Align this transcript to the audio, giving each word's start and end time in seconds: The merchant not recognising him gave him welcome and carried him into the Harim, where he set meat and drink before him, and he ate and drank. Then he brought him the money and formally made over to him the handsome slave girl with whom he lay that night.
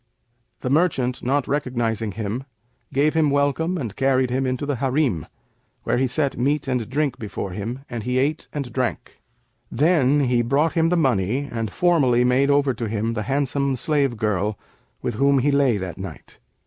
The 0.61 0.71
merchant 0.71 1.21
not 1.21 1.47
recognising 1.47 2.13
him 2.13 2.45
gave 2.91 3.13
him 3.13 3.29
welcome 3.29 3.77
and 3.77 3.95
carried 3.95 4.31
him 4.31 4.47
into 4.47 4.65
the 4.65 4.77
Harim, 4.77 5.27
where 5.83 5.99
he 5.99 6.07
set 6.07 6.39
meat 6.39 6.67
and 6.67 6.89
drink 6.89 7.19
before 7.19 7.51
him, 7.51 7.81
and 7.87 8.01
he 8.01 8.17
ate 8.17 8.47
and 8.51 8.73
drank. 8.73 9.21
Then 9.71 10.21
he 10.21 10.41
brought 10.41 10.73
him 10.73 10.89
the 10.89 10.97
money 10.97 11.47
and 11.51 11.69
formally 11.71 12.23
made 12.23 12.49
over 12.49 12.73
to 12.73 12.87
him 12.89 13.13
the 13.13 13.21
handsome 13.29 13.75
slave 13.75 14.17
girl 14.17 14.57
with 15.03 15.13
whom 15.13 15.37
he 15.37 15.51
lay 15.51 15.77
that 15.77 15.99
night. 15.99 16.39